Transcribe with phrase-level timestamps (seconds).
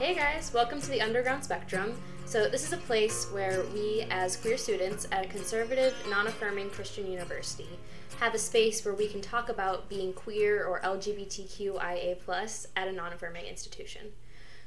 [0.00, 1.94] Hey guys, welcome to the Underground Spectrum.
[2.26, 6.70] So, this is a place where we, as queer students at a conservative, non affirming
[6.70, 7.68] Christian university,
[8.18, 12.18] have a space where we can talk about being queer or LGBTQIA
[12.74, 14.08] at a non affirming institution.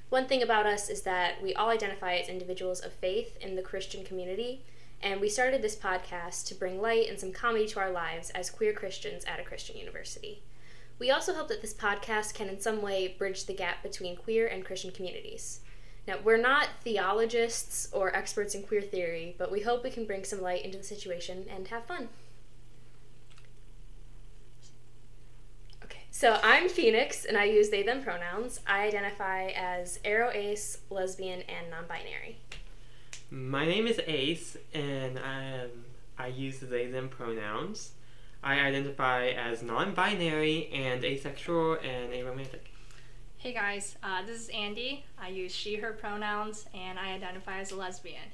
[0.08, 3.62] One thing about us is that we all identify as individuals of faith in the
[3.62, 4.64] Christian community,
[5.02, 8.50] and we started this podcast to bring light and some comedy to our lives as
[8.50, 10.42] queer Christians at a Christian university.
[11.00, 14.48] We also hope that this podcast can in some way bridge the gap between queer
[14.48, 15.60] and Christian communities.
[16.08, 20.24] Now, we're not theologists or experts in queer theory, but we hope we can bring
[20.24, 22.10] some light into the situation and have fun.
[25.84, 28.62] Okay, so I'm Phoenix and I use they them pronouns.
[28.66, 32.38] I identify as aro ace, lesbian, and non binary.
[33.30, 35.66] My name is Ace and I,
[36.18, 37.92] I use they them pronouns.
[38.48, 42.72] I identify as non binary and asexual and aromantic.
[43.36, 45.04] Hey guys, uh, this is Andy.
[45.22, 48.32] I use she, her pronouns, and I identify as a lesbian.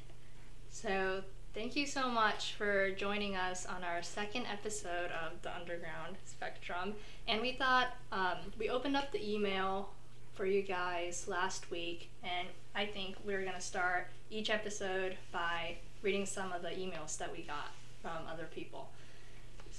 [0.69, 1.23] So,
[1.56, 6.94] thank you so much for joining us on our second episode of the Underground Spectrum.
[7.28, 9.89] And we thought um, we opened up the email
[10.36, 15.78] for you guys last week, and I think we're going to start each episode by
[16.03, 17.72] reading some of the emails that we got
[18.03, 18.89] from other people.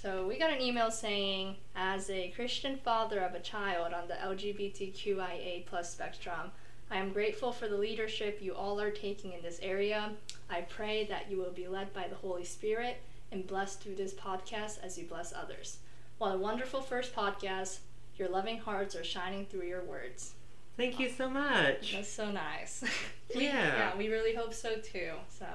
[0.04, 4.12] So we got an email saying, as a Christian father of a child on the
[4.12, 6.50] LGBTQIA plus spectrum,
[6.90, 10.12] I am grateful for the leadership you all are taking in this area.
[10.50, 12.98] I pray that you will be led by the Holy Spirit
[13.32, 15.78] and blessed through this podcast as you bless others.
[16.18, 17.78] What a wonderful first podcast.
[18.18, 20.34] Your loving hearts are shining through your words.
[20.76, 21.94] Thank you so much.
[21.94, 22.84] That's so nice.
[23.34, 23.74] we, yeah.
[23.74, 25.12] Yeah, we really hope so too.
[25.30, 25.46] So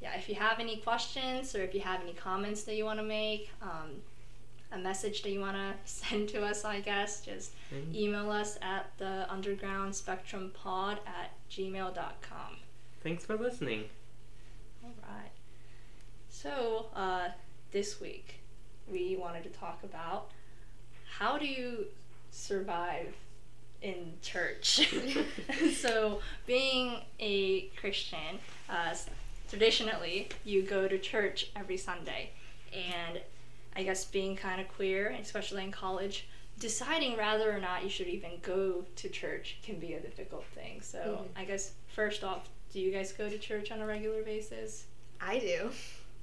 [0.00, 2.98] yeah, if you have any questions or if you have any comments that you want
[2.98, 4.02] to make, um,
[4.74, 7.94] a message that you want to send to us, I guess, just mm-hmm.
[7.94, 12.56] email us at the underground spectrum pod at gmail.com.
[13.02, 13.84] Thanks for listening.
[14.82, 15.30] All right.
[16.28, 17.28] So, uh,
[17.70, 18.40] this week,
[18.90, 20.30] we wanted to talk about
[21.18, 21.86] how do you
[22.30, 23.14] survive
[23.82, 24.88] in church?
[25.76, 28.94] so, being a Christian, uh,
[29.54, 32.30] traditionally you go to church every Sunday,
[32.72, 33.20] and
[33.76, 36.26] I guess being kind of queer, especially in college,
[36.58, 40.80] deciding whether or not you should even go to church can be a difficult thing.
[40.80, 41.24] So mm-hmm.
[41.36, 44.86] I guess first off, do you guys go to church on a regular basis?
[45.20, 45.70] I do.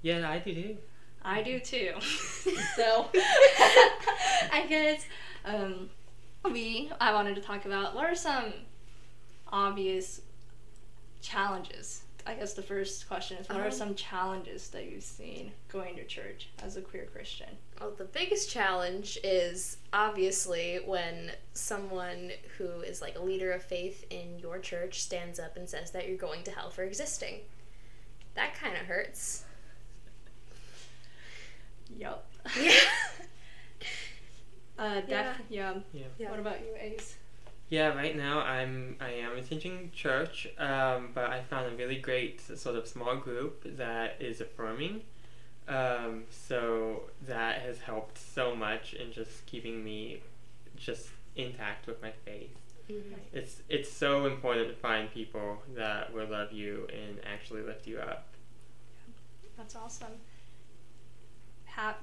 [0.01, 0.77] Yeah, I do too.
[1.23, 1.93] I do too.
[2.75, 3.07] so
[4.51, 5.05] I guess
[5.45, 5.89] um,
[6.51, 8.51] we I wanted to talk about what are some
[9.53, 10.21] obvious
[11.21, 15.51] challenges I guess the first question is what um, are some challenges that you've seen
[15.69, 17.49] going to church as a queer Christian?
[17.79, 24.05] Well, the biggest challenge is obviously when someone who is like a leader of faith
[24.09, 27.39] in your church stands up and says that you're going to hell for existing.
[28.35, 29.45] That kind of hurts.
[31.97, 32.27] Yup.
[32.59, 32.73] Yeah.
[34.79, 35.73] uh, def- yeah.
[35.93, 36.03] yeah.
[36.17, 36.31] yeah.
[36.31, 37.17] What about you, Ace?
[37.71, 42.41] Yeah, right now I'm I am attending church, um, but I found a really great
[42.41, 45.03] sort of small group that is affirming.
[45.69, 50.21] Um, so that has helped so much in just keeping me
[50.75, 52.51] just intact with my faith.
[52.89, 53.13] Mm-hmm.
[53.31, 57.99] It's it's so important to find people that will love you and actually lift you
[57.99, 58.27] up.
[59.55, 60.19] That's awesome.
[61.67, 61.95] Ha-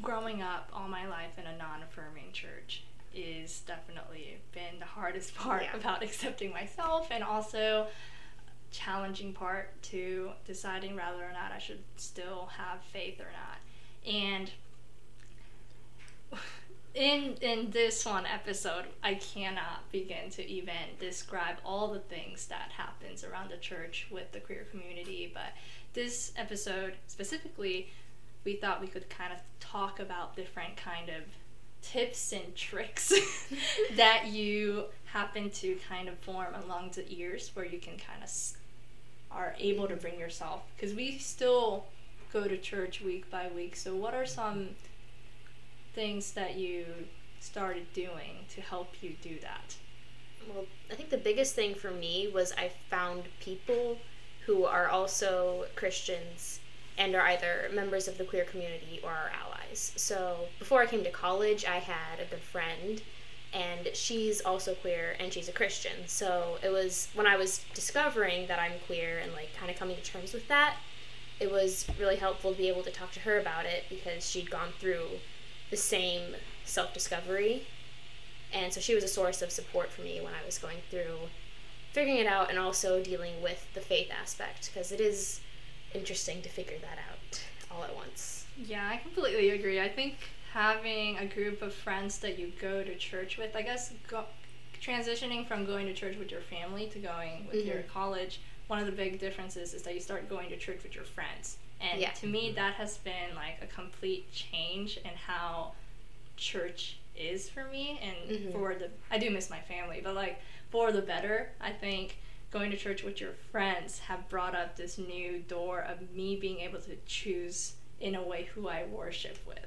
[0.00, 2.82] growing up all my life in a non-affirming church
[3.14, 5.76] is definitely been the hardest part yeah.
[5.76, 7.86] about accepting myself and also
[8.70, 14.14] challenging part to deciding whether or not I should still have faith or not.
[14.14, 14.50] And
[16.94, 22.70] in in this one episode, I cannot begin to even describe all the things that
[22.76, 25.52] happens around the church with the queer community, but
[25.92, 27.90] this episode specifically
[28.44, 31.22] we thought we could kind of talk about different kind of
[31.82, 33.12] tips and tricks
[33.96, 38.24] that you happen to kind of form along the years where you can kind of
[38.24, 38.56] s-
[39.30, 41.84] are able to bring yourself because we still
[42.32, 44.70] go to church week by week so what are some
[45.94, 46.84] things that you
[47.40, 49.76] started doing to help you do that
[50.48, 53.98] well i think the biggest thing for me was i found people
[54.46, 56.60] who are also christians
[56.98, 59.51] and are either members of the queer community or are allies.
[59.78, 63.02] So before I came to college, I had a good friend,
[63.52, 66.06] and she's also queer and she's a Christian.
[66.06, 69.96] So it was when I was discovering that I'm queer and like kind of coming
[69.96, 70.76] to terms with that,
[71.38, 74.50] it was really helpful to be able to talk to her about it because she'd
[74.50, 75.06] gone through
[75.70, 76.34] the same
[76.64, 77.66] self discovery.
[78.52, 81.16] And so she was a source of support for me when I was going through
[81.92, 85.40] figuring it out and also dealing with the faith aspect because it is
[85.94, 88.46] interesting to figure that out all at once.
[88.56, 89.80] Yeah, I completely agree.
[89.80, 90.16] I think
[90.52, 94.24] having a group of friends that you go to church with, I guess go,
[94.82, 97.68] transitioning from going to church with your family to going with mm-hmm.
[97.68, 100.94] your college, one of the big differences is that you start going to church with
[100.94, 101.56] your friends.
[101.80, 102.10] And yeah.
[102.10, 105.72] to me, that has been like a complete change in how
[106.36, 108.52] church is for me and mm-hmm.
[108.52, 110.40] for the I do miss my family, but like
[110.70, 112.18] for the better, I think
[112.52, 116.60] going to church with your friends have brought up this new door of me being
[116.60, 119.58] able to choose in a way who I worship with.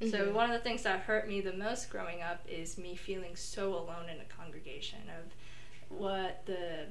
[0.00, 0.10] Mm-hmm.
[0.10, 3.34] So one of the things that hurt me the most growing up is me feeling
[3.34, 6.86] so alone in a congregation of what the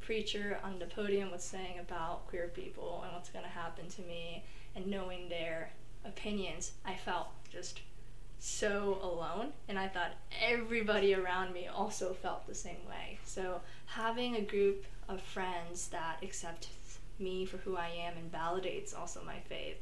[0.00, 4.02] preacher on the podium was saying about queer people and what's going to happen to
[4.02, 5.70] me and knowing their
[6.04, 7.80] opinions, I felt just
[8.44, 13.20] so alone and I thought everybody around me also felt the same way.
[13.22, 16.66] So having a group of friends that accept
[17.20, 19.76] me for who I am and validates also my faith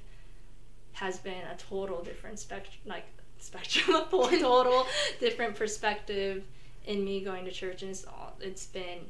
[0.93, 3.07] has been a total different spectrum like
[3.39, 4.87] spectrum of a total
[5.21, 6.45] different perspective
[6.85, 9.06] in me going to church and it's all it's been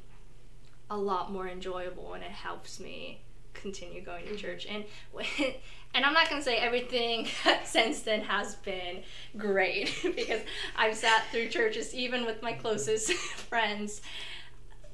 [0.90, 3.20] a lot more enjoyable and it helps me
[3.52, 4.38] continue going to mm-hmm.
[4.38, 4.84] church and
[5.94, 7.26] and I'm not going to say everything
[7.64, 9.02] since then has been
[9.36, 10.40] great because
[10.76, 14.00] I've sat through churches even with my closest friends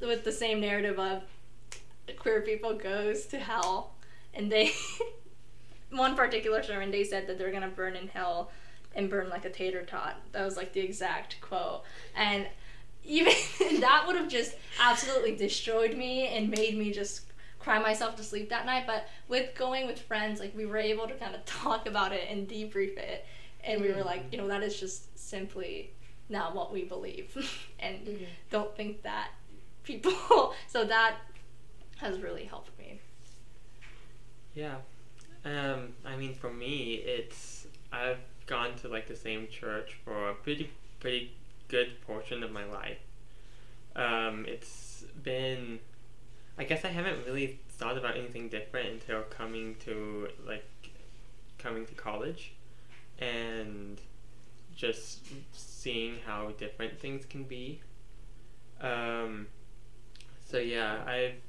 [0.00, 1.22] with the same narrative of
[2.18, 3.94] queer people goes to hell.
[4.34, 4.72] And they
[5.90, 8.50] one particular sermon they said that they're going to burn in hell
[8.94, 10.16] and burn like a tater tot.
[10.32, 11.82] That was like the exact quote.
[12.14, 12.46] And
[13.04, 13.32] even
[13.80, 17.22] that would have just absolutely destroyed me and made me just
[17.66, 18.84] cry myself to sleep that night.
[18.86, 22.22] But with going with friends, like we were able to kind of talk about it
[22.30, 23.26] and debrief it,
[23.64, 25.90] and we were like, you know, that is just simply
[26.28, 27.36] not what we believe,
[27.80, 28.24] and mm-hmm.
[28.50, 29.30] don't think that
[29.82, 30.54] people.
[30.68, 31.16] so that
[31.96, 33.00] has really helped me.
[34.54, 34.76] Yeah,
[35.44, 40.34] um, I mean, for me, it's I've gone to like the same church for a
[40.34, 40.70] pretty
[41.00, 41.32] pretty
[41.68, 42.98] good portion of my life.
[43.96, 45.80] Um, it's been
[46.58, 50.64] I guess I haven't really thought about anything different until coming to like
[51.58, 52.52] coming to college
[53.18, 54.00] and
[54.74, 55.20] just
[55.52, 57.80] seeing how different things can be.
[58.80, 59.46] Um,
[60.44, 61.40] so yeah, I've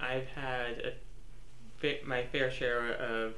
[0.00, 0.92] I've had a
[1.78, 3.34] fa- my fair share of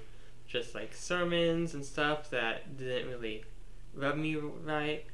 [0.47, 3.45] just like sermons and stuff that didn't really
[3.95, 5.05] rub me right,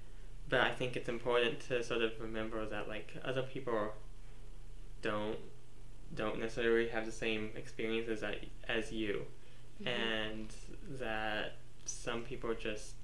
[0.48, 3.92] but I think it's important to sort of remember that like other people
[5.02, 5.38] don't
[6.14, 8.34] don't necessarily have the same experiences as,
[8.68, 9.22] as you,
[9.82, 9.88] mm-hmm.
[9.88, 10.54] and
[10.98, 12.94] that some people just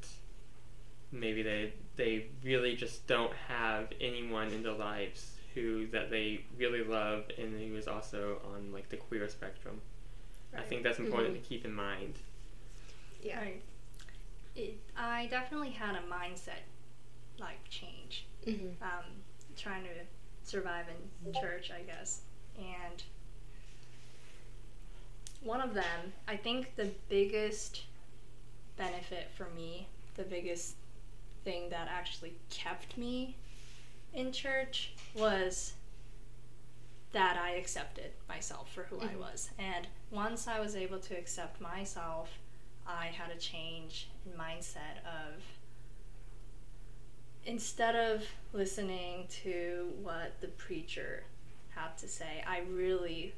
[1.12, 6.84] maybe they they really just don't have anyone in their lives who that they really
[6.84, 9.80] love and who is also on like the queer spectrum.
[10.52, 10.62] Right.
[10.62, 11.42] I think that's important mm-hmm.
[11.42, 12.14] to keep in mind.
[13.22, 13.40] Yeah.
[13.40, 13.62] Right.
[14.56, 16.62] It, I definitely had a mindset
[17.38, 18.26] like change.
[18.46, 18.82] Mm-hmm.
[18.82, 19.04] Um,
[19.56, 19.90] trying to
[20.44, 22.22] survive in church, I guess
[22.58, 23.02] and
[25.42, 27.82] one of them, I think the biggest
[28.76, 30.76] benefit for me, the biggest
[31.44, 33.36] thing that actually kept me
[34.12, 35.74] in church was
[37.12, 39.16] that I accepted myself for who mm-hmm.
[39.16, 39.50] I was.
[39.58, 42.30] And once I was able to accept myself,
[42.86, 45.42] I had a change in mindset of
[47.46, 51.24] instead of listening to what the preacher
[51.74, 52.42] have to say.
[52.46, 53.34] I really,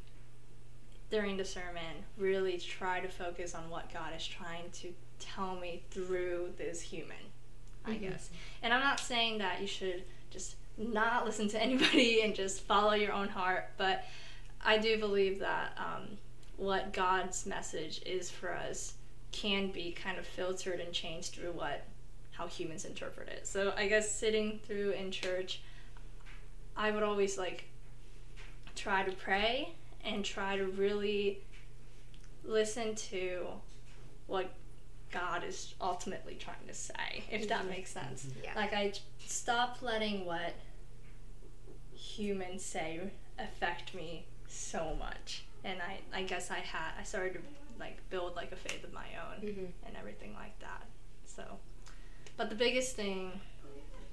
[1.10, 5.82] during the sermon, really try to focus on what God is trying to tell me
[5.90, 7.16] through this human,
[7.84, 8.10] I mm-hmm.
[8.10, 8.30] guess.
[8.62, 12.92] And I'm not saying that you should just not listen to anybody and just follow
[12.92, 14.04] your own heart, but
[14.64, 16.18] I do believe that um,
[16.56, 18.94] what God's message is for us
[19.32, 21.84] can be kind of filtered and changed through what
[22.32, 23.46] how humans interpret it.
[23.46, 25.60] So I guess sitting through in church,
[26.76, 27.64] I would always like
[28.74, 29.74] try to pray
[30.04, 31.40] and try to really
[32.44, 33.46] listen to
[34.26, 34.52] what
[35.12, 38.24] God is ultimately trying to say, if that makes sense.
[38.24, 38.44] Mm-hmm.
[38.44, 38.52] Yeah.
[38.56, 38.92] Like, I
[39.26, 40.54] stop letting what
[41.94, 43.00] humans say
[43.38, 45.44] affect me so much.
[45.64, 47.40] And I, I guess I had, I started to
[47.78, 49.64] like build like a faith of my own mm-hmm.
[49.86, 50.86] and everything like that.
[51.24, 51.44] So,
[52.36, 53.40] but the biggest thing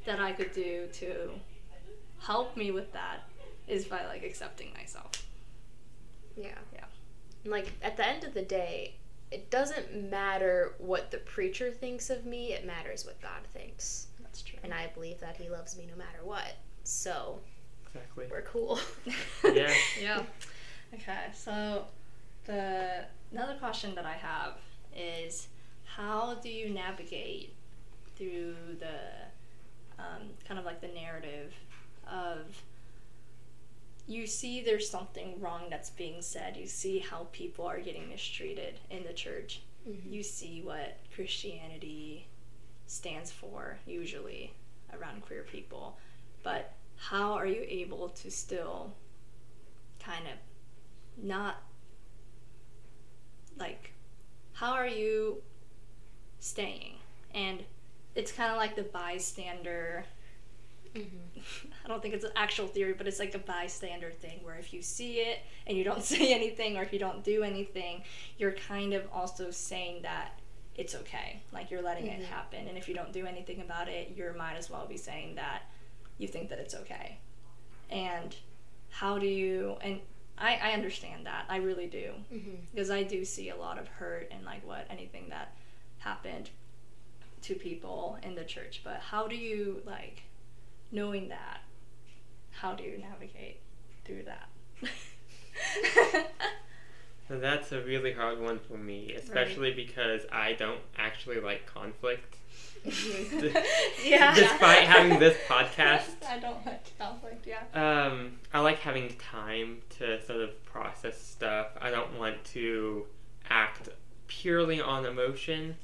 [0.05, 1.31] that I could do to
[2.19, 3.28] help me with that
[3.69, 5.11] is by like accepting myself.
[6.35, 6.57] Yeah.
[6.73, 6.85] Yeah.
[7.45, 8.95] Like at the end of the day,
[9.31, 14.07] it doesn't matter what the preacher thinks of me, it matters what God thinks.
[14.21, 14.59] That's true.
[14.63, 16.55] And I believe that he loves me no matter what.
[16.83, 17.39] So
[17.85, 18.25] exactly.
[18.29, 18.79] We're cool.
[19.43, 19.73] Yeah.
[20.01, 20.23] yeah.
[20.93, 21.85] Okay, so
[22.45, 24.53] the another question that I have
[24.95, 25.47] is
[25.83, 27.53] how do you navigate
[28.15, 31.53] through the um, kind of like the narrative
[32.11, 32.39] of
[34.09, 36.57] you see there's something wrong that's being said.
[36.57, 39.61] You see how people are getting mistreated in the church.
[39.87, 40.11] Mhm.
[40.11, 42.27] you see what christianity
[42.85, 44.51] stands for usually
[44.93, 45.97] around queer people.
[46.43, 48.93] But how are you able to still
[49.99, 50.33] kind of
[51.23, 51.63] not
[53.57, 53.93] like
[54.53, 55.41] how are you
[56.39, 56.95] staying?
[57.33, 57.63] And
[58.15, 60.03] it's kind of like the bystander
[60.95, 61.07] Mhm.
[61.85, 64.73] I don't think it's an actual theory, but it's like a bystander thing where if
[64.73, 68.03] you see it and you don't say anything or if you don't do anything,
[68.37, 70.39] you're kind of also saying that
[70.75, 71.41] it's okay.
[71.51, 72.25] Like you're letting it Mhm.
[72.25, 72.67] happen.
[72.67, 75.63] And if you don't do anything about it, you might as well be saying that
[76.17, 77.17] you think that it's okay.
[77.89, 78.35] And
[78.89, 79.99] how do you, and
[80.37, 81.45] I, I understand that.
[81.49, 82.13] I really do.
[82.33, 82.57] Mhm.
[82.73, 85.53] Because I do see a lot of hurt and like what anything that
[85.99, 86.49] happened
[87.41, 88.81] to people in the church.
[88.83, 90.23] But how do you, like,
[90.91, 91.61] knowing that,
[92.51, 93.61] how do you navigate
[94.05, 94.49] through that?
[97.29, 102.37] That's a really hard one for me, especially because I don't actually like conflict.
[104.03, 104.33] yeah.
[104.33, 106.25] Despite having this podcast.
[106.27, 107.63] I don't like conflict, yeah.
[107.73, 111.67] Um, I like having time to sort of process stuff.
[111.79, 113.05] I don't want to
[113.49, 113.89] act
[114.27, 115.75] purely on emotion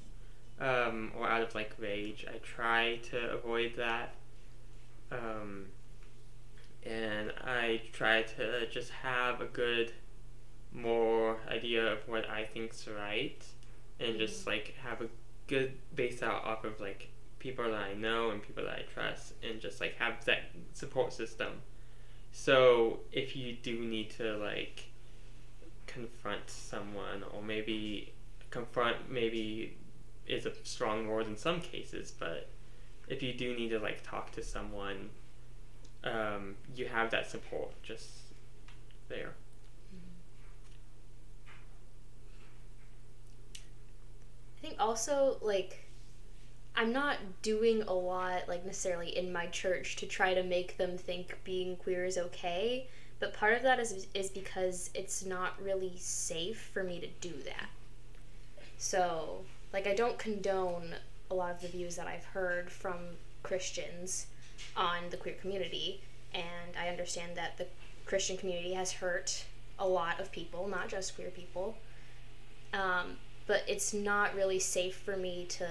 [0.59, 2.25] um, or out of like rage.
[2.27, 4.15] I try to avoid that.
[5.11, 5.67] Um,
[6.83, 9.91] and I try to just have a good,
[10.71, 13.43] more idea of what I think's right,
[13.99, 15.07] and just like have a
[15.47, 17.09] good base out off of like
[17.39, 20.43] people that I know and people that I trust, and just like have that
[20.73, 21.61] support system.
[22.31, 24.89] So if you do need to like
[25.87, 28.13] confront someone, or maybe
[28.49, 29.77] confront maybe
[30.27, 32.49] is a strong word in some cases, but
[33.07, 35.09] if you do need to like talk to someone,
[36.03, 38.09] um, you have that support just
[39.09, 39.33] there.
[44.57, 45.85] I think also like
[46.75, 50.97] I'm not doing a lot like necessarily in my church to try to make them
[50.97, 52.87] think being queer is okay,
[53.19, 57.33] but part of that is is because it's not really safe for me to do
[57.43, 57.69] that.
[58.77, 60.95] So, like I don't condone
[61.31, 62.95] a lot of the views that I've heard from
[63.43, 64.27] Christians
[64.75, 66.01] on the queer community,
[66.33, 67.67] and I understand that the
[68.05, 69.45] Christian community has hurt
[69.79, 71.77] a lot of people, not just queer people.
[72.73, 73.17] Um,
[73.47, 75.67] but it's not really safe for me to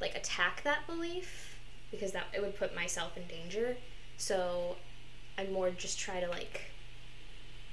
[0.00, 1.56] like attack that belief
[1.90, 3.76] because that it would put myself in danger.
[4.16, 4.76] So
[5.36, 6.72] I more just try to like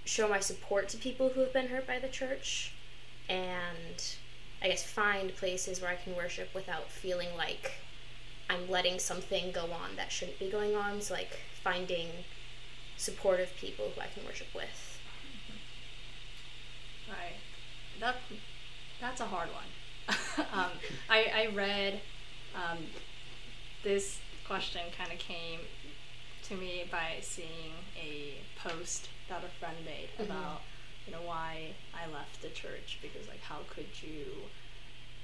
[0.05, 2.73] show my support to people who have been hurt by the church
[3.29, 4.15] and
[4.61, 7.71] I guess find places where I can worship without feeling like
[8.49, 11.01] I'm letting something go on that shouldn't be going on.
[11.01, 12.07] So like finding
[12.97, 14.99] supportive people who I can worship with.
[17.09, 17.35] Right.
[17.99, 18.15] That
[18.99, 20.17] that's a hard one.
[20.53, 20.71] um,
[21.09, 22.01] I I read
[22.55, 22.77] um,
[23.83, 25.59] this question kind of came
[26.43, 30.25] to me by seeing a post that a friend made Mhm.
[30.25, 30.61] about
[31.07, 34.25] you know why I left the church because like how could you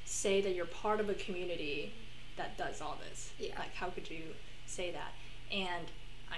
[0.05, 1.93] say that you're part of a community
[2.37, 3.57] that does all this Yeah.
[3.59, 4.21] like how could you
[4.65, 5.11] say that
[5.51, 5.85] and
[6.31, 6.37] I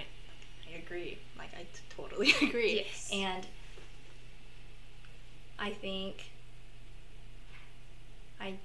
[0.72, 3.10] I agree like I t- totally agree Yes.
[3.14, 3.46] and
[5.60, 6.32] I think
[8.40, 8.56] I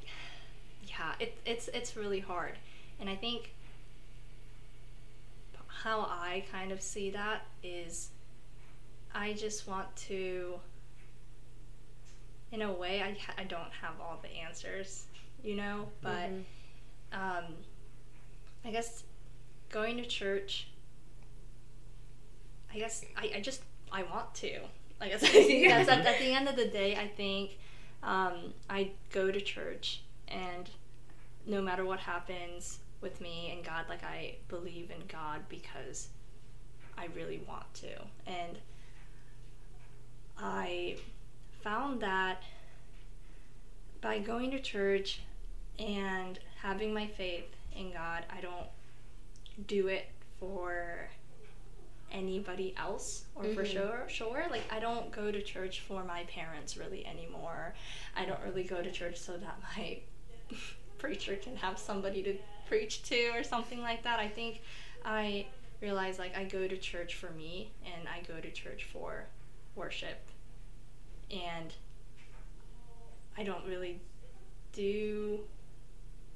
[0.86, 2.54] yeah, it, it's it's really hard.
[2.98, 3.54] And I think
[5.68, 8.08] how I kind of see that is
[9.14, 10.54] I just want to
[12.52, 15.06] in a way I I don't have all the answers,
[15.42, 16.44] you know, but Mhm.
[17.12, 17.44] um
[18.64, 19.04] I guess
[19.70, 20.66] going to church
[22.72, 24.60] I guess I, I just I want to.
[25.00, 27.58] I guess I think that's at, at the end of the day I think
[28.02, 30.70] um, I go to church and
[31.46, 36.08] no matter what happens with me and God, like I believe in God because
[36.96, 37.88] I really want to.
[38.26, 38.58] And
[40.38, 40.96] I
[41.62, 42.42] found that
[44.00, 45.20] by going to church
[45.78, 48.66] and having my faith in God, I don't
[49.66, 50.06] do it
[50.38, 51.08] for
[52.12, 53.72] anybody else or for Mhm.
[53.72, 57.72] sure sure like i don't go to church for my parents really anymore
[58.16, 60.00] i don't really go to church so that my
[60.98, 62.36] preacher can have somebody to
[62.66, 64.60] preach to or something like that i think
[65.04, 65.46] i
[65.80, 69.24] realize like I go to church for me and I go to church for
[69.74, 70.18] worship.
[71.30, 71.72] And
[73.38, 74.00] I don't really
[74.72, 75.40] do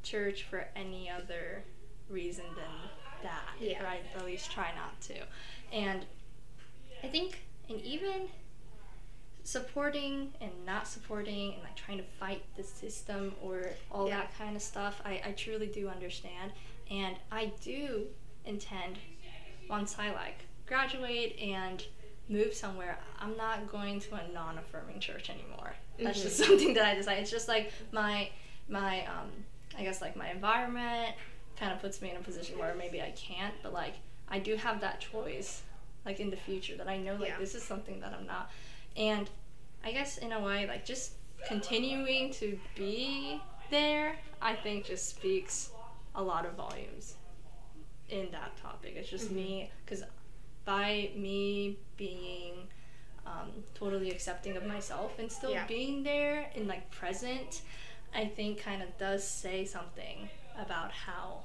[0.02, 1.64] church for any other
[2.08, 2.90] reason than
[3.22, 3.42] that.
[3.60, 3.82] Yeah.
[3.82, 5.14] Or I at least try not to.
[5.72, 6.04] And
[7.02, 8.28] I think, and even
[9.42, 14.20] supporting and not supporting and like trying to fight the system or all Yeah.
[14.20, 16.52] that kind of stuff, I, I truly do understand.
[16.90, 18.06] And I do
[18.44, 18.98] intend,
[19.68, 21.82] once I like graduate and
[22.28, 25.74] move somewhere, I'm not going to a non affirming church anymore.
[25.98, 27.22] That's just something that I decided.
[27.22, 28.30] It's just like my,
[28.68, 29.30] my, um,
[29.78, 31.14] I guess like my environment
[31.58, 33.94] kind of puts me in a position where maybe I can't, but like
[34.28, 35.62] I do have that choice,
[36.04, 37.38] like in the future that I know like Yeah.
[37.38, 38.50] this is something that I'm not,
[38.96, 39.28] and
[39.84, 41.12] I guess in a way like just
[41.46, 43.40] continuing to be
[43.70, 45.70] there, I think just speaks
[46.14, 47.14] a lot of volumes
[48.08, 48.94] in that topic.
[48.96, 50.02] It's just me because
[50.64, 52.54] by me being
[53.26, 55.66] um, totally accepting of myself and still Yeah.
[55.66, 57.62] being there and like present,
[58.14, 60.28] I think kind of does say something
[60.58, 61.40] about how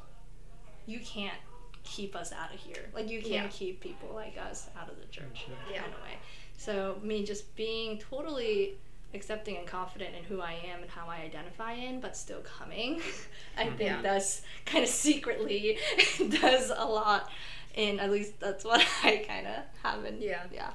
[0.85, 1.37] you can't
[1.83, 2.89] keep us out of here.
[2.93, 3.47] Like you can't Yeah.
[3.47, 5.81] keep people like us out of the church Yeah.
[5.81, 6.17] kind of way.
[6.57, 8.77] So me just being totally
[9.13, 13.01] accepting and confident in who I am and how I identify in, but still coming,
[13.57, 14.01] I think Yeah.
[14.01, 15.79] that's kind of secretly
[16.41, 17.31] does a lot.
[17.75, 20.43] And at least that's what I kind of have in Yeah.
[20.51, 20.71] yeah.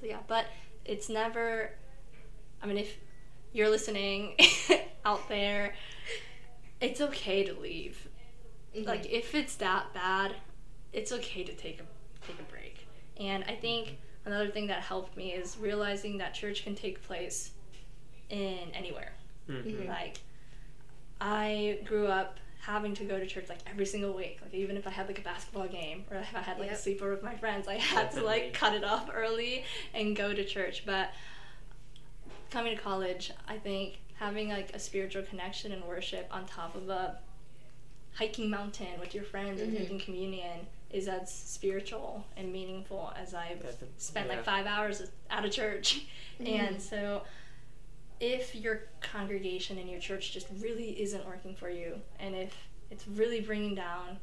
[0.00, 0.46] So yeah, but
[0.84, 1.72] it's never.
[2.62, 2.96] I mean, if
[3.52, 4.36] you're listening
[5.04, 5.74] out there,
[6.80, 8.08] it's okay to leave.
[8.76, 8.86] Mhm.
[8.86, 10.34] Like if it's that bad,
[10.92, 11.84] it's okay to take a
[12.26, 12.86] take a break.
[13.18, 17.52] And I think another thing that helped me is realizing that church can take place
[18.28, 19.12] in anywhere.
[19.48, 19.88] Mhm.
[19.88, 20.18] Like
[21.20, 24.38] I grew up having to go to church like every single week.
[24.42, 26.78] Like even if I had like a basketball game or if I had like Yep.
[26.78, 30.34] a sleepover with my friends, I had to like cut it off early and go
[30.34, 30.84] to church.
[30.84, 31.10] But
[32.50, 36.88] coming to college, I think having like a spiritual connection and worship on top of
[36.88, 37.18] a
[38.14, 39.78] hiking mountain with your friends and Mhm.
[39.78, 44.36] taking communion is as spiritual and meaningful as I've Definitely, spent yeah.
[44.36, 46.02] like five hours at a church.
[46.40, 46.48] Mhm.
[46.48, 47.22] And so
[48.20, 52.52] if your congregation and your church just really isn't working for you, and if
[52.90, 54.18] it's really bringing down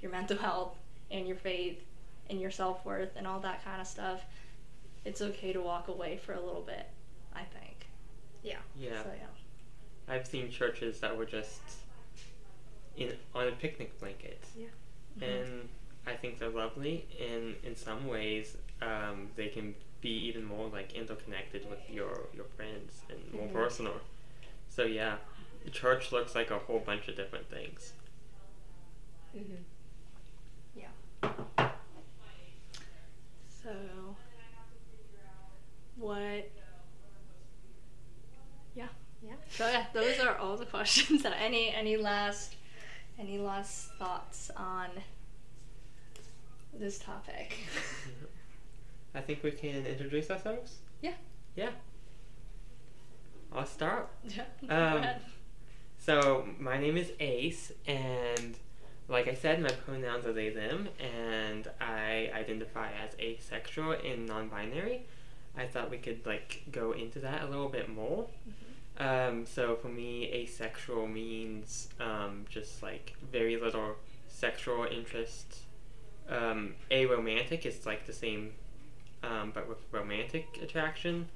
[0.00, 0.76] your mental health
[1.10, 1.78] and your faith
[2.28, 4.20] and your self worth and all that kind of stuff,
[5.04, 6.86] it's okay to walk away for a little bit,
[7.34, 7.86] I think.
[8.42, 8.58] Yeah.
[8.78, 9.02] Yeah.
[9.02, 10.14] So, yeah.
[10.14, 11.60] I've seen churches that were just
[12.96, 15.22] in on a picnic blanket, Mhm.
[15.22, 15.68] and
[16.06, 17.06] I think they're lovely.
[17.20, 22.46] And in some ways, um, they can be even more like interconnected with your your
[22.56, 23.52] friends and more Mhm.
[23.52, 24.00] personal.
[24.68, 25.18] So yeah,
[25.64, 27.92] the church looks like a whole bunch of different things.
[29.36, 29.64] Mhm.
[33.62, 34.16] So,
[35.96, 36.50] what?
[38.74, 38.88] Yeah.
[39.22, 39.34] Yeah.
[39.50, 41.22] So yeah, those are all the questions.
[41.22, 42.56] That any any last
[43.18, 44.88] any last thoughts on
[46.72, 47.54] this topic?
[49.14, 50.76] I think we can introduce ourselves.
[51.02, 51.14] Yeah.
[51.56, 51.70] Yeah.
[53.52, 54.08] I'll start.
[54.24, 54.44] Yeah.
[54.66, 55.20] Go Um, ahead.
[55.98, 58.56] So my name is Ace, and
[59.08, 65.02] like I said, my pronouns are they them, and I identify as asexual and non-binary.
[65.56, 68.28] I thought we could like go into that a little bit more.
[68.98, 73.96] Um, so for me, asexual means um, just like very little
[74.28, 75.58] sexual interest.
[76.28, 78.52] Um, aromantic is like the same,
[79.22, 81.28] um, but with romantic attraction.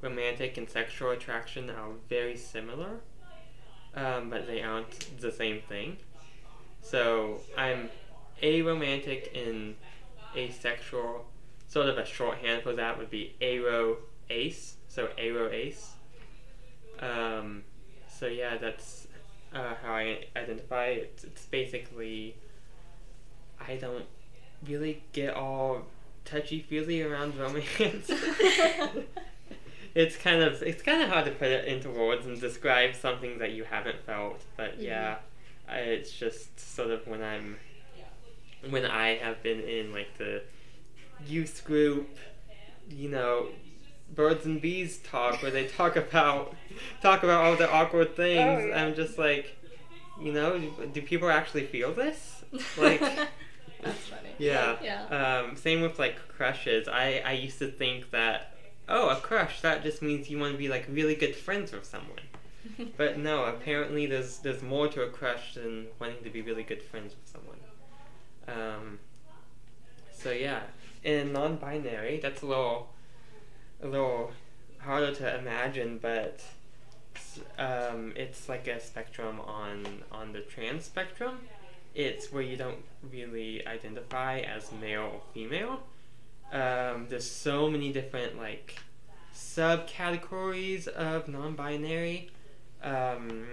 [0.00, 3.00] Romantic and sexual attraction are very similar,
[3.94, 5.96] um, but they aren't the same thing.
[6.80, 7.88] So I'm
[8.42, 9.76] aromantic and
[10.36, 11.26] asexual.
[11.68, 13.96] Sort of a shorthand for that would be aro
[14.28, 14.76] ace.
[14.88, 15.92] So aro ace.
[17.00, 17.62] Um,
[18.08, 19.06] so yeah, that's
[19.54, 21.20] uh, how I identify it.
[21.24, 22.36] It's basically
[23.60, 24.06] I don't
[24.66, 25.82] really get all
[26.24, 27.66] touchy feely around romance.
[29.94, 33.38] it's kind of it's kind of hard to put it into words and describe something
[33.38, 34.40] that you haven't felt.
[34.56, 34.84] But mm-hmm.
[34.84, 35.16] yeah,
[35.68, 37.56] I, it's just sort of when I'm
[38.70, 40.42] when I have been in like the
[41.26, 42.16] youth group,
[42.88, 43.48] you know,
[44.14, 46.54] birds and bees talk where they talk about
[47.00, 48.62] talk about all the awkward oh, things.
[48.64, 48.84] Oh, yeah.
[48.84, 49.56] I'm just like,
[50.20, 50.58] you know,
[50.92, 52.44] do people actually feel this?
[52.76, 53.02] Like,
[53.82, 54.30] That's funny.
[54.38, 54.76] yeah.
[54.82, 55.04] Yeah.
[55.44, 56.88] Um, same with like crushes.
[56.88, 58.54] I I used to think that
[58.88, 61.84] oh a crush that just means you want to be like really good friends with
[61.84, 62.18] someone.
[62.96, 66.82] But no, apparently there's there's more to a crush than wanting to be really good
[66.82, 67.58] friends with someone.
[68.46, 68.98] Um,
[70.12, 70.62] so yeah,
[71.02, 72.90] in non-binary, that's a little,
[73.82, 74.30] a little
[74.78, 76.44] harder to imagine, but
[77.58, 81.40] um, it's like a spectrum on on the trans spectrum.
[81.94, 85.82] It's where you don't really identify as male or female.
[86.52, 88.78] Um, there's so many different like
[89.34, 92.30] subcategories of non-binary.
[92.82, 93.46] Um,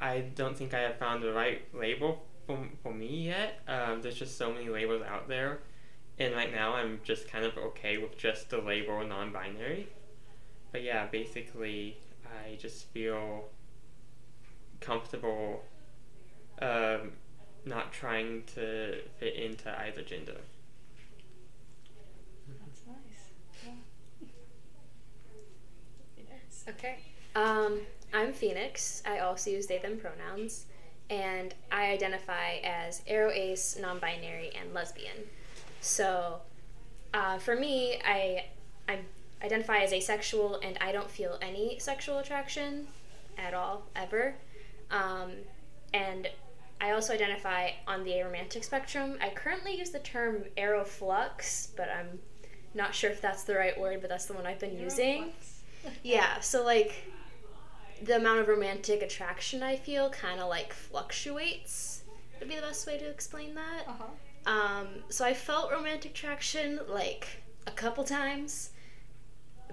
[0.00, 3.60] I don't think I have found the right label for, for me yet.
[3.66, 5.60] Um, there's just so many labels out there.
[6.18, 9.88] And right now I'm just kind of okay with just the label non binary.
[10.72, 13.48] But yeah, basically, I just feel
[14.80, 15.62] comfortable
[16.60, 17.12] um,
[17.66, 20.36] not trying to fit into either gender.
[22.48, 23.30] That's nice.
[23.66, 23.72] Yeah.
[26.68, 26.98] Okay.
[27.34, 27.80] Um,
[28.14, 29.02] I'm Phoenix.
[29.06, 30.66] I also use they them pronouns,
[31.10, 35.16] and I identify as aro ace, non-binary, and lesbian.
[35.80, 36.40] So,
[37.12, 38.46] uh, for me, I
[38.88, 39.00] I
[39.42, 42.86] identify as asexual, and I don't feel any sexual attraction
[43.36, 44.34] at all ever.
[44.90, 45.32] Um,
[45.92, 46.28] and
[46.80, 49.18] I also identify on the aromantic spectrum.
[49.20, 52.18] I currently use the term aroflux, but I'm
[52.74, 55.32] not sure if that's the right word, but that's the one I've been using.
[56.02, 57.04] Yeah, so like
[58.02, 62.02] the amount of romantic attraction I feel kind of like fluctuates.
[62.40, 63.84] Would be the best way to explain that.
[63.86, 64.50] Uh huh.
[64.50, 68.70] Um, so I felt romantic attraction like a couple times,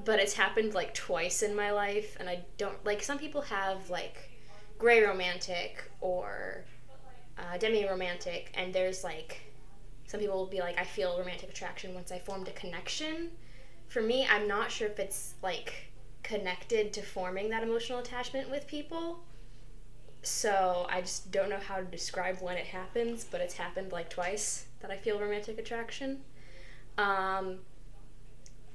[0.05, 3.03] but it's happened like twice in my life, and I don't like.
[3.03, 4.29] Some people have like
[4.77, 6.65] gray romantic or
[7.37, 9.41] uh, demi romantic, and there's like
[10.13, 13.31] some people will be like, I feel romantic attraction once I formed a connection.
[13.87, 15.91] For me, I'm not sure if it's like
[16.21, 19.23] connected to forming that emotional attachment with people.
[20.21, 24.09] So I just don't know how to describe when it happens, but it's happened like
[24.09, 26.21] twice that I feel romantic attraction.
[26.97, 27.59] Um,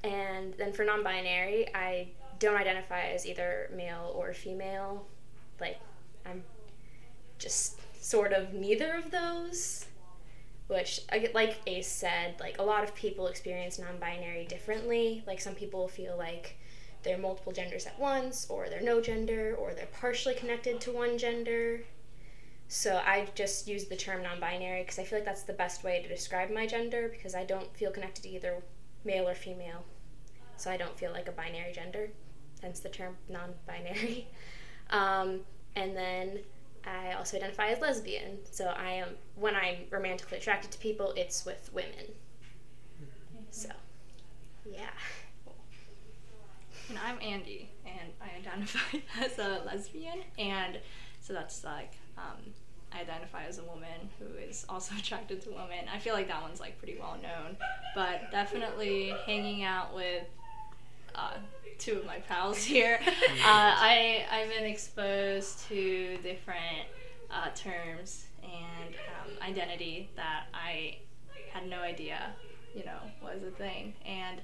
[0.05, 5.07] and then for non binary, I don't identify as either male or female.
[5.61, 5.79] Like,
[6.27, 6.43] I'm
[7.39, 9.87] just sort of neither of those.
[10.67, 11.01] Which,
[11.33, 15.23] like Ace said, like a lot of people experience non binary differently.
[15.27, 16.59] Like, some people feel like
[17.03, 21.17] they're multiple genders at once, or they're no gender, or they're partially connected to one
[21.17, 21.85] gender.
[22.69, 25.85] So I just use the term non binary because I feel like that's the best
[25.85, 28.63] way to describe my gender because I don't feel connected to either
[29.05, 29.85] male or female.
[30.59, 32.11] So I don't feel like a binary gender,
[32.61, 34.29] hence the term non binary.
[34.91, 35.41] Um,
[35.77, 36.39] and then
[36.85, 38.39] I also identify as lesbian.
[38.51, 42.13] So I am, when I'm romantically attracted to people, it's with women.
[43.51, 43.71] So,
[44.71, 44.91] yeah.
[46.89, 50.79] And I'm Andy, and I identify as a lesbian, and
[51.21, 52.55] so that's like um,
[52.93, 55.87] I identify as a woman who is also attracted to women.
[55.93, 57.57] I feel like that one's like pretty well known,
[57.95, 60.25] but definitely hanging out with
[61.15, 61.35] uh,
[61.79, 63.07] two of my pals here, uh,
[63.45, 66.87] I I've been exposed to different
[67.31, 70.99] uh, terms and um, identity that I
[71.53, 72.31] had no idea,
[72.75, 74.41] you know, was a thing, and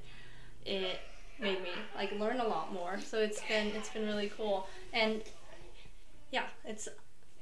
[0.65, 1.01] it
[1.39, 3.01] made me like learn a lot more.
[3.01, 4.67] So it's been it's been really cool.
[4.93, 5.23] And
[6.31, 6.89] yeah, it's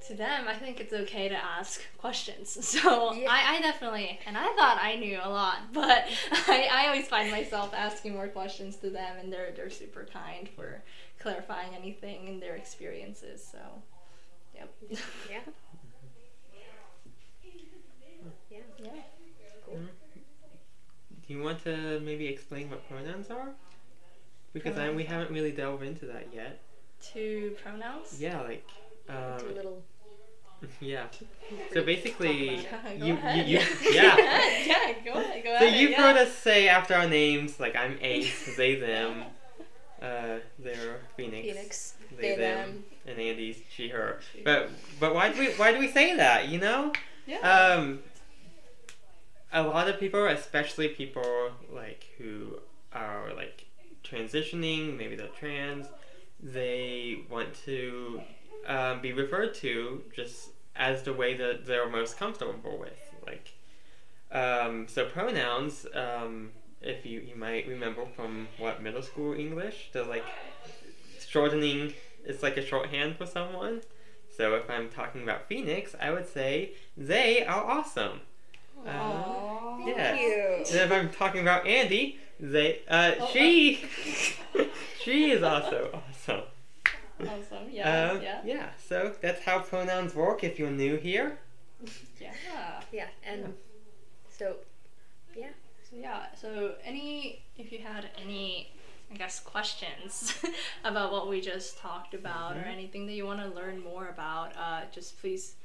[0.09, 2.59] to them I think it's okay to ask questions.
[2.83, 3.29] So Yeah.
[3.31, 6.07] I, I definitely and I thought I knew a lot, but
[6.49, 10.49] I, I always find myself asking more questions to them and they're they're super kind
[10.49, 10.83] for
[11.19, 13.47] clarifying anything in their experiences.
[13.51, 13.59] So
[14.55, 14.73] yep.
[15.31, 15.41] Yeah.
[18.51, 18.59] Yeah.
[18.79, 18.91] yeah.
[19.67, 19.81] Cool.
[21.27, 23.51] Do you want to maybe explain what pronouns are?
[24.53, 26.61] Because I, we haven't really delved into that yet.
[27.01, 28.21] Two pronouns?
[28.21, 28.69] Yeah, like,
[29.09, 29.83] um, a little.
[30.81, 31.07] yeah.
[31.73, 34.17] So basically, Yeah, you, you, you, yeah.
[34.17, 36.03] yeah, go ahead, go So you've yeah.
[36.03, 39.25] heard us say after our names, like I'm Ace, they, them,
[40.01, 41.95] uh, they're Phoenix, Phoenix.
[42.17, 42.85] they, They, them, them.
[43.07, 44.21] and Andy's she, her.
[44.33, 44.71] She, But
[45.01, 46.49] but why do we why do we say that?
[46.49, 46.93] You know,
[47.27, 47.39] yeah.
[47.39, 48.01] um,
[49.53, 52.59] a lot of people, especially people like who
[52.93, 53.67] are like
[54.05, 55.87] transitioning, maybe they're trans,
[56.43, 58.21] they want to
[58.67, 62.93] um, be referred to just as the way that they're most comfortable with.
[63.27, 63.55] Like,
[64.31, 70.05] um, so pronouns, um, if you, you might remember from what middle school English, they're
[70.05, 70.25] like
[71.27, 73.83] shortening, it's like a shorthand for someone.
[74.37, 78.21] So if I'm talking about Phoenix, I would say they are awesome.
[78.87, 79.87] Uh, Aw.
[79.87, 80.73] yes.
[80.73, 83.85] And if I'm talking about Andy, they uh Oh, she
[85.01, 86.43] she is also awesome.
[87.29, 87.69] Awesome.
[87.71, 88.11] Yeah.
[88.13, 88.71] Um, yeah.
[88.89, 90.43] So that's how pronouns work.
[90.45, 91.39] If you're new here,
[92.21, 92.33] Yeah.
[92.93, 93.55] Yeah, and
[94.29, 94.57] so,
[95.37, 95.49] yeah,
[95.91, 98.71] So yeah, so any if you had any
[99.11, 100.35] I guess questions
[100.85, 102.73] about what we just talked about or Mhm.
[102.73, 105.57] anything that you want to learn more about, uh, just please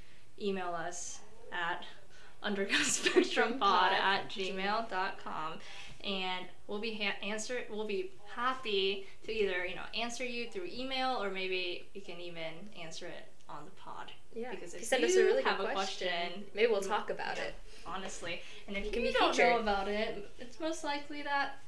[0.41, 1.19] email us
[1.51, 1.83] at
[2.43, 5.53] undergroundspectrumpod at gmail.com
[6.03, 10.67] and we'll be ha- answer we'll be happy to either you know answer you through
[10.71, 14.51] email or maybe we can even answer it on the pod Yeah.
[14.51, 16.81] Because if if you send us a really have good a question, question, maybe we'll
[16.81, 17.43] talk about yeah.
[17.45, 17.55] it.
[17.85, 18.41] honestly.
[18.67, 19.53] And if You can you be don't featured.
[19.53, 21.59] know about it, it's most likely that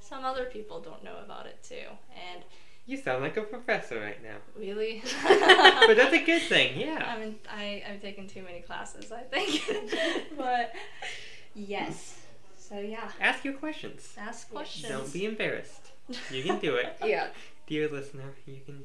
[0.00, 1.86] some other people don't know about it too.
[2.32, 2.42] And
[2.86, 4.36] You sound like a professor right now.
[4.56, 7.04] really, but that's a good thing, yeah.
[7.14, 9.62] I mean, I I've taken too many classes, I think.
[10.36, 10.72] but
[11.54, 12.18] yes,
[12.68, 14.14] so yeah, Ask your questions.
[14.18, 14.88] ask questions.
[14.92, 15.92] Don't be embarrassed.
[16.30, 16.96] You can do it.
[17.04, 17.28] Yeah.
[17.66, 18.76] Dear listener, you can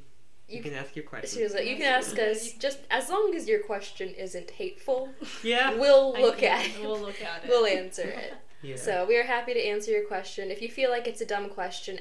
[0.49, 1.31] you, You can ask your questions.
[1.33, 5.09] Seriously, you can ask us just as long as your question isn't hateful,
[5.43, 5.73] Yeah.
[5.79, 6.81] we'll look at it.
[6.81, 7.49] We'll look at it.
[7.49, 8.33] We'll answer it.
[8.61, 8.75] yeah.
[8.75, 10.51] So we are happy to answer your question.
[10.51, 11.99] If you feel like it's a dumb question,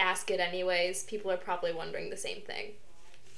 [0.00, 1.04] ask it anyways.
[1.04, 2.72] People are probably wondering the same thing.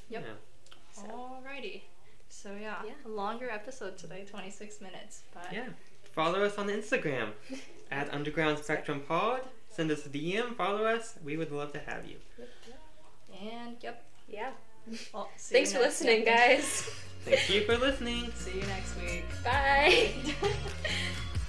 [0.08, 0.24] Yep.
[0.26, 1.04] Yeah.
[1.12, 1.82] Alrighty.
[2.28, 2.92] So yeah, Yeah.
[3.06, 5.22] a longer episode today, 26 minutes.
[5.32, 5.68] But Yeah.
[6.12, 7.30] Follow us on Instagram
[7.90, 9.42] at Underground Spectrum Pod.
[9.68, 10.56] Send us a DM.
[10.56, 11.14] Follow us.
[11.24, 12.16] We would love to have you.
[13.40, 14.04] and yep.
[14.28, 14.50] Yeah.
[15.14, 16.36] Well, see Thanks for listening, episode.
[16.36, 16.90] guys.
[17.24, 18.32] Thank you for listening.
[18.36, 19.24] See you next week.
[19.44, 20.12] Bye.